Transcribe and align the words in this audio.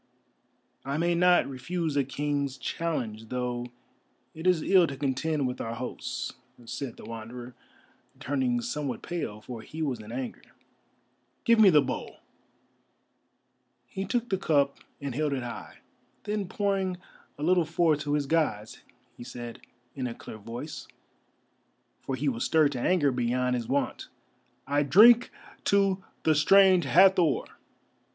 "I 0.83 0.97
may 0.97 1.13
not 1.13 1.47
refuse 1.47 1.95
a 1.95 2.03
King's 2.03 2.57
challenge, 2.57 3.29
though 3.29 3.67
it 4.33 4.47
is 4.47 4.63
ill 4.63 4.87
to 4.87 4.97
contend 4.97 5.45
with 5.47 5.61
our 5.61 5.75
hosts," 5.75 6.33
said 6.65 6.97
the 6.97 7.05
Wanderer, 7.05 7.53
turning 8.19 8.61
somewhat 8.61 9.03
pale, 9.03 9.41
for 9.41 9.61
he 9.61 9.83
was 9.83 9.99
in 9.99 10.11
anger. 10.11 10.41
"Give 11.43 11.59
me 11.59 11.69
the 11.69 11.83
bowl!" 11.83 12.17
He 13.85 14.03
took 14.03 14.29
the 14.31 14.39
cup, 14.39 14.79
and 14.99 15.13
held 15.13 15.33
it 15.33 15.43
high; 15.43 15.81
then 16.23 16.47
pouring 16.47 16.97
a 17.37 17.43
little 17.43 17.63
forth 17.63 17.99
to 17.99 18.13
his 18.13 18.25
Gods, 18.25 18.81
he 19.15 19.23
said, 19.23 19.61
in 19.93 20.07
a 20.07 20.15
clear 20.15 20.39
voice, 20.39 20.87
for 22.01 22.15
he 22.15 22.27
was 22.27 22.43
stirred 22.43 22.71
to 22.71 22.79
anger 22.81 23.11
beyond 23.11 23.55
his 23.55 23.67
wont: 23.67 24.07
"_I 24.67 24.81
drink 24.89 25.29
to 25.65 26.03
the 26.23 26.33
Strange 26.33 26.85
Hathor! 26.85 27.43